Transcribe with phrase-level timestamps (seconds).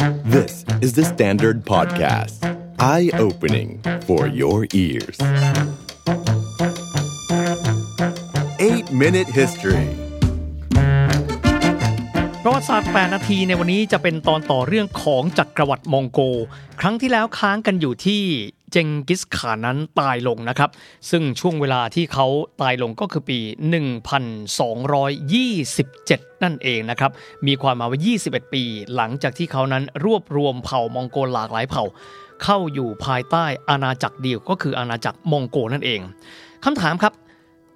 [0.00, 2.40] This is the Standard Podcast.
[2.78, 5.18] Eye-opening for your ears.
[8.58, 9.88] 8-Minute History
[12.42, 16.20] ประวัติศาสตร์ 8 นาทีในวันนี้จะเป็นตอนต่อเรื่องของจักรวรรดิมองโก
[16.80, 18.22] ครั้งที่แล้วค้างกันอยู่ที่
[18.72, 20.70] เจงกิสข่านนั้นตายลงนะครับ
[21.10, 22.26] ซึ่งช่วงเวลาที่เขา
[22.62, 23.38] ตายลงก็คือปี
[25.30, 27.10] 1227 นั่นเองนะครับ
[27.46, 28.62] มีความมาว่า 21 ปี
[28.94, 31.84] หลังจากที่เขานั้นรวบรวมเผ่ามองโกหลากหลายเผ่า
[32.42, 36.00] เข้าอยู่ภายใต้อาณาจักรเดียวก็คืออาณาจักรมองโกนั่นเอง
[36.64, 37.12] คำถามครับ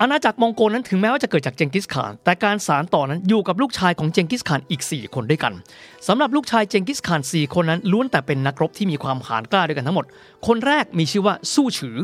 [0.07, 5.53] อาณาจักรมองโกนั้นถึงแม้ว่าจะเกิดจากเจงกิสข่าน แต่การสารต่อนั้นอยู่กับลูกชายของเจงกิสข่านอีก 4 คนด้วยกัน
[6.09, 10.07] สำหรับลูกชายเจงกิสข่าน 4 คนนั้นล้วนแต่เป็นนักรบที่มีความหานกล้าด้วยกันทั้งหมด
[10.47, 11.97] คนแรกมีชื่อว่าสู้ฉือ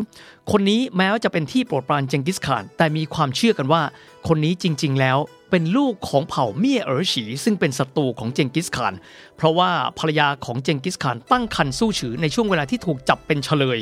[0.51, 3.83] คนนี้แม้ว่าจะเป็นที่โปรดปรานเจงกิสข่าน แต่มีความเชื่อกันว่า
[4.29, 5.19] คนนี้จริง ๆ แล้ว
[5.51, 8.95] เป็นลูกของเผ่าเมี่ยเอ๋อฉี ซึ่งเป็นศัตรูของเจงกิสข่าน
[9.37, 13.81] เพราะว่าภรรยาของเจงกิสข่านตั้งครรภ์สู้ฉือในช่วงเวลาที่ถูกจับเป็นเฉลย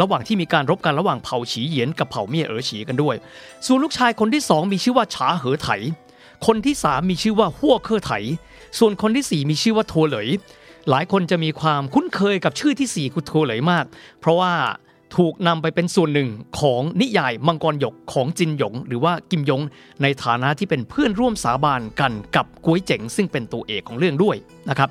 [0.00, 3.16] ระหว่างที่มีการรบกันระหว่างเผ่าฉีเหยียนกับเผ่าเมี่ยเอ๋อฉีกันด้วย
[3.66, 5.68] ส่วนลูกชายคนที่สองมีชื่อว่าฉาเหอไถ
[6.46, 8.12] คนที่สามมีชื่อว่าฮั่วเคอไถ
[8.78, 10.28] ส่วนคนที่สี่มีชื่อว่าทัวเหลย
[10.90, 13.84] หลายคนจะมีความคุ้นเคยกับชื่อที่สี่คือทัวเหลยมาก
[14.20, 14.52] เพราะว่า
[15.16, 16.28] ถูกนำไปเป็นส่วนหนึ่ง
[16.60, 19.62] ของนิยายมังกรหยกของจินหยง หรือว่ากิมยง
[20.02, 24.36] ในฐานะที่เป็นเพื่อนร่วมสาบานกันกับกุ้ยเจ๋งซึ่งเป็นตัวเอกของเรื่องด้วย
[24.70, 24.88] นะครับ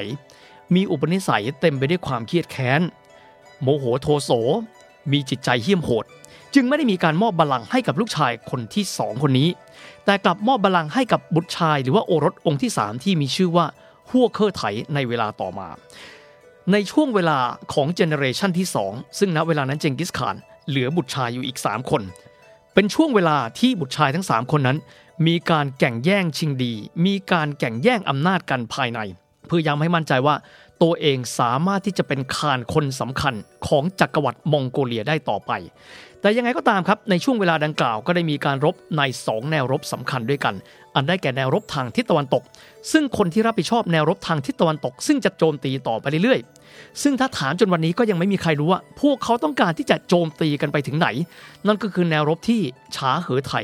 [0.74, 2.80] มีอุปนิสัยเต็มไปด้วยความเคียดแค้น
[3.62, 4.30] โมโหโทโส
[5.12, 6.04] มีจิตใจเหี้ยมโหด
[6.54, 9.48] จึงไม่ได้มีการมอบบัลลังก์ให้กับลูกชายคนที่สองคนนี้
[10.04, 13.66] แต่กลับมอบบัลลังก์ให้กับบุตรชาย หรือว่าโอรสองค์ที่ 3 ที่มีชื่อว่า
[14.10, 14.62] ฮั่วเคอร์ไถ
[14.94, 15.68] ในเวลาต่อมา
[16.72, 17.38] ในช่วงเวลา
[17.72, 20.36] ของ generation ที่ 2 ซึ่งณเวลานั้นเจงกิสข่าน
[20.68, 22.02] เหลือบุตรชายอยู่อีก 3 คน
[22.74, 24.78] เป็นช่วงเวลาที่บุตรชายทั้ง 3 คนนั้น
[25.26, 26.72] มีการแข่งแย่งชิงดี
[27.06, 29.00] มีการแข่งแย่งอำนาจกันภายใน
[29.46, 30.34] เพื่อย้ำให้มั่นใจว่า
[30.82, 33.34] ตัวเองสามารถที่จะเป็นคานคนสำคัญ
[33.66, 35.52] ของจักรวรรดิมองโกเลียได้ต่อไป
[36.20, 40.54] แต่ยังไงก็ตามครับ ในช่วงเวลาดังกล่าวก็ได้มีการรบใน 2 แนวรบสำคัญด้วยกัน
[40.94, 42.42] อันได้แก่แนวรบทางทิศตะวันตก
[42.92, 51.08] ซึ่งคนที่รับผิดชอบแนวรบทางทิศตะวันตก ซึ่งจะโจมตีต่อไปเรื่อยๆ ซึ่งถ้าถามจนวันนี้ก็ยังไม่มีใครรู้ว่า พวกเขาต้องการที่จะโจมตีกันไปถึงไหน
[51.66, 52.60] นั่นก็คือแนวรบที่
[52.96, 53.54] ฉาเหอไถ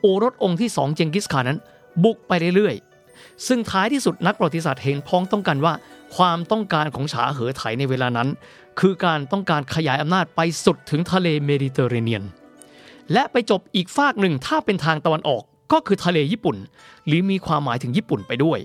[0.00, 1.58] โอรสองค์ที่สองเจงกิสข่านนั้น
[2.04, 5.74] บุกไปเรื่อยๆซึ่งท้ายที่สุดนักประวัติศาสตร์เห็นพ้องต้องกันว่า
[6.16, 8.28] ความต้องการของฉาเหอไถในเวลานั้น
[8.80, 12.24] คือการต้องการขยายอำนาจไปสุดถึงทะเลเมดิเตอร์เรเนียน
[13.12, 15.42] และไปจบอีกฝากหนึ่งถ้าเป็นทางตะวันออก
[15.72, 16.56] ก็คือทะเลญี่ปุ่น
[17.06, 18.58] หรือมีความหมายถึงญี่ปุ่นไปด้วย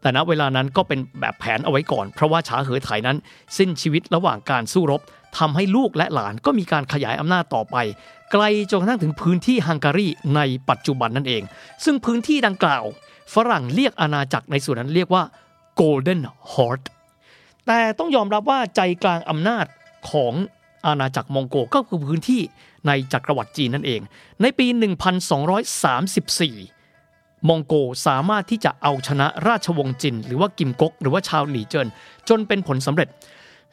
[0.00, 3.16] แต่ณเวลานั้นก็เป็นแบบแผนเอาไว้ก่อน เพราะว่าฉาเหอไถนั้น
[3.58, 5.00] สิ้นชีวิตระหว่างการสู้รบ
[5.38, 7.76] ทำให้ลูกและหลานก็มีการขยายอำนาจต่อไป
[8.32, 11.42] ไกลจนกระทั่งถึงพื้นที่ฮังการีในปัจจุบันนั่นเอง
[11.84, 12.84] ซึ่งพื้นที่ดังกล่าว
[13.34, 15.22] ฝรั่งเรียกอาณาจักรในส่วนนั้นเรียกว่า
[15.80, 16.20] Golden
[16.52, 16.86] Horde
[17.66, 19.66] แต่ต้องยอมรับว่าใจกลางอำนาจ
[20.10, 20.32] ของ
[20.86, 22.42] อาณาจักรมองโกก็คือพื้นที่
[22.86, 24.00] ในจักรวรรดิจีนนั่นเอง
[24.42, 24.66] ในปี
[26.72, 27.74] 1234 มองโก
[28.06, 31.88] สามารถที่จะเอาชนะราชวงศ์จิน หรือว่ากิมก๊กหรือว่าชาวหลีเจิน
[32.28, 33.08] จนเป็นผลสำเร็จ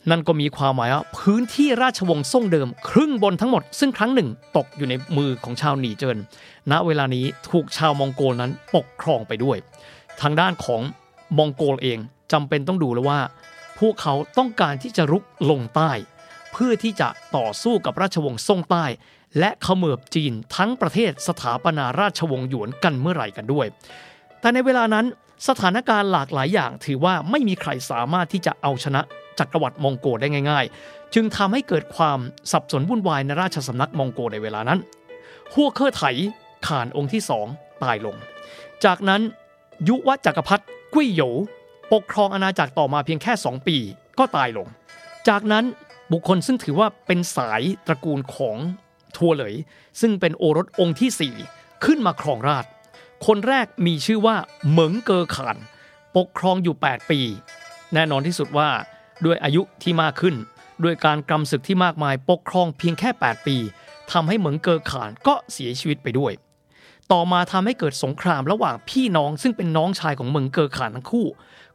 [0.09, 6.18] นั่นก็มีความหมายว่าพื้นที่ราชวงศ์ซ่งเดิม ครึ่งบนทั้งหมด ซึ่งครั้งหนึ่งตกอยู่ในมือของชาวหนีเจิน
[6.71, 9.57] ณเวลานี้ถูกชาวมองโกนั้นปกครองไปด้วย
[10.21, 10.81] ทางด้านของ
[11.38, 12.00] มองโกลเอง
[12.31, 13.19] จำเป็นต้องดูแล้วว่า
[13.80, 15.92] พวกเขาต้องการที่จะรุกลงใต้
[16.51, 18.86] เพื่อที่จะต่อสู้กับราชวงศ์ซ่งใต้
[19.39, 23.68] และเขมือบจีนทั้งประเทศสถาปนาราชวงศ์หยวนกันเมื่อไหร่กันด้วย
[24.39, 25.06] แต่ในเวลานั้น
[25.48, 29.01] สถานการณ์หลากหลายอย่างถือว่าไม่มีใครสามารถที่จะเอาชนะ
[29.39, 32.19] จักรวรรดิมองโกได้ง่าย ๆ จึงทำให้เกิดความ
[32.51, 34.80] สับสนวุ่นวายในราชสำนักมองโกในเวลานั้น
[35.54, 36.04] ฮัวเคอร์ไถ
[36.68, 37.48] ข่านองค์ที่สอง
[37.83, 38.16] ตายลง
[38.86, 39.22] จากนั้น
[39.88, 41.22] ยุวจักรพรรดิ กุ้ยโหย
[41.94, 43.78] ปกครองอาณาจักรต่อมาเพียงแค่ 2 ปี
[44.20, 44.68] ก็ตายลง
[45.28, 45.66] จากนั้น
[46.12, 48.58] บุคคลซึ่งถือว่าเป็นสายตระกูลของ
[49.16, 49.56] ทัวเหลย
[50.02, 52.66] ซึ่งเป็นโอรสองค์ที่ 4 ขึ้นมาครองราช
[53.26, 54.36] คนแรกมีชื่อว่า
[54.70, 55.58] เหมิงเกอขาน
[56.18, 57.20] ปกครองอยู่ 8 ปี
[57.94, 58.70] แน่นอนที่สุดว่า
[59.26, 60.36] ด้วยอายุที่มากขึ้น
[60.84, 63.58] ด้วยการกำศึกที่มากมายปกครองเพียงแค่ 8 ปี
[64.12, 66.32] ทำให้เหมิงเกอขานก็เสียชีวิตไปด้วย
[67.12, 71.28] ต่อมาทำให้เกิดสงครามระหว่างพี่น้อง ซึ่งเป็นน้องชายของเหมิงเกอขานทั้งคู่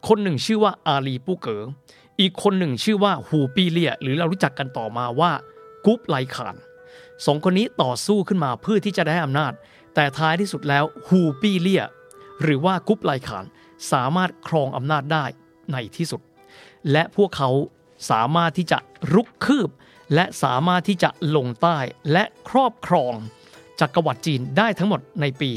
[0.09, 1.63] คนหนึ่งชื่อว่าอาลีปูเก๋อ
[2.21, 5.33] อีกคนหนึ่งชื่อว่าฮูปีเลีย หรือเรารู้จักกันต่อมาว่า
[5.87, 6.57] กุ๊ปไลขาน
[7.27, 9.53] สองคนนี้ต่อสู้ขึ้นมาเพื่อที่จะได้อำนาจ
[9.95, 11.85] แต่ท้ายที่สุดแล้วฮูปีเลีย
[12.43, 13.45] หรือว่ากุ๊ปไลขาน
[13.93, 15.25] สามารถครองอำนาจได้
[15.73, 16.21] ในที่สุด
[16.93, 17.51] และพวกเขา
[18.11, 18.79] สามารถที่จะ
[19.15, 19.71] รุกคืบ
[20.15, 21.79] และสามารถที่จะลงใต้
[22.13, 23.15] และครอบครอง
[23.81, 25.51] จักรวรรดิจีนได้ทั้งหมดในปี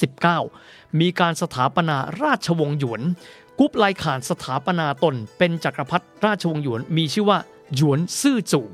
[0.00, 3.02] 1279 มีการสถาปนาราชวงศ์หยวน
[3.58, 7.38] กุ๊ปไลขานสถาปนาตนเป็นจักรพรรดิราชวงศ์หยวนมีชื่อว่า
[7.76, 8.66] หยวนซื่อจู่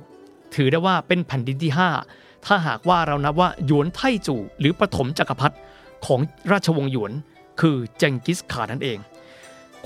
[0.55, 1.73] ถือได้ว่าเป็นแผ่นดินที่
[2.09, 5.57] 5 ถ้าหากว่าเรานับว่าหยวนไทจู่ หรือปฐมจักรพรรดิ
[6.07, 6.21] ของ
[6.53, 7.13] ราชวงศ์หยวน
[7.61, 8.99] คือเจงกิสข่านนั่นเอง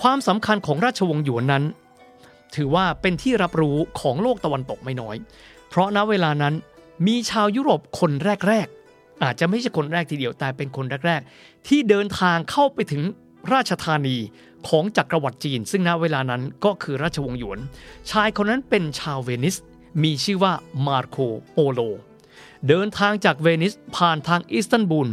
[0.01, 1.65] ความสำคัญของราชวงศ์หยวนนั้น
[2.55, 5.17] ถือว่าเป็นที่รับรู้ของโลกตะวันตกไม่น้อย
[5.69, 6.55] เพราะณเวลานั้น
[7.07, 8.13] มีชาวยุโรปคน
[8.49, 13.03] แรก ๆ อาจจะไม่ใช่คนแรกทีเดียวแต่เป็นคนแรก ๆ ที่เดินทางเข้าไปถึง
[13.53, 14.17] ราชธานี
[14.69, 17.59] ของจักรวรรดิจีน ซึ่งณเวลานั้นก็คือราชวงศ์หยวน
[18.11, 19.57] ชายคนนั้นเป็นชาวเวนิส
[20.03, 20.53] มีชื่อว่า
[20.87, 21.17] มาร์โค
[21.53, 21.81] โปโล
[22.69, 25.09] เดินทางจากเวนิสผ่านทางอิสตันบูล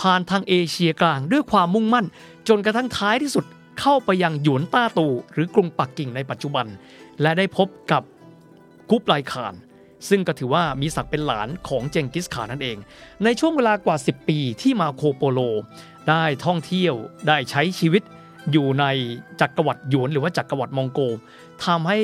[0.00, 2.06] ผ่านทางเอเชียกลางด้วยความมุ่งมั่น
[2.48, 3.44] จนกระทั่งท้ายที่สุด
[3.80, 6.66] เข้าไปยังหยวนต้าตู หรือกรุงปักกิ่งในปัจจุบัน
[7.22, 8.02] และได้พบกับ
[8.90, 9.54] กุบไลข่าน
[10.08, 12.76] ซึ่งก็ถือว่ามีศักดิ์เป็นหลานของเจงกิสข่านนั่นเอง
[13.24, 15.40] ในช่วงเวลากว่า 10 ปีที่มาโคโปโล
[16.08, 16.94] ได้ท่องเที่ยว
[17.28, 18.02] ได้ใช้ชีวิต
[18.52, 18.84] อยู่ใน
[19.40, 21.00] จักรวรรดิหยวนหรือว่าจักรวรรดิมองโก
[21.64, 21.98] ทำให้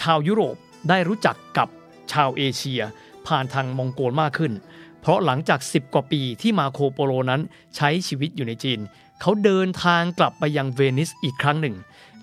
[0.00, 0.56] ชาวยุโรป
[0.88, 1.68] ได้รู้จักกับ
[2.12, 2.80] ชาวเอเชีย
[3.26, 4.52] ผ่านทางมองโกลมากขึ้น
[5.00, 7.40] เพราะหลังจาก 10 กว่าปีที่มาโคโปโลนั้น
[7.76, 8.80] ใช้ชีวิตอยู่ในจีน
[9.20, 11.76] เขาเดินทางกลับไปยังเวนิสอีกครั้งหนึ่ง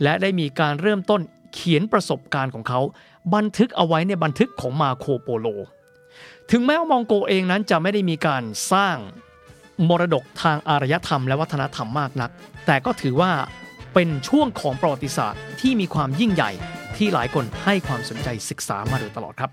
[0.04, 1.22] และได้มีการเริ่มต้น
[1.54, 2.80] เขียนประสบการณ์ของเขา
[3.36, 5.48] บันทึกเอาไว้ในบันทึกของมาโคโปโล
[6.52, 8.44] ถึงแม้ว่ามองโกเองนั้นจะไม่ได้มีการ
[8.74, 8.98] สร้าง
[9.90, 12.30] มรดกทางอารยธรรมและวัฒนธรรมมากนัก
[12.66, 13.32] แต่ก็ถือว่า
[13.94, 16.52] เป็นช่วงของประวัติศาสตร์ที่มีความยิ่งใหญ่
[16.98, 19.50] ที่หลายคนให้ความสนใจศึกษามาโดยตลอดครับ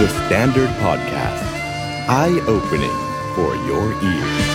[0.00, 1.44] The Standard Podcast.
[2.08, 2.96] Eye opening
[3.34, 4.49] for your ears.